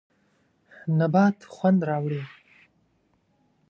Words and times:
نبات 0.97 1.37
خوند 1.53 1.79
راوړي. 1.89 2.23